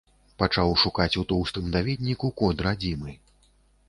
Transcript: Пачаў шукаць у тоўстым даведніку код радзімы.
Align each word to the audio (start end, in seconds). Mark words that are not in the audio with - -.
Пачаў 0.43 0.71
шукаць 0.83 1.19
у 1.21 1.25
тоўстым 1.31 1.67
даведніку 1.75 2.31
код 2.39 2.65
радзімы. 2.69 3.13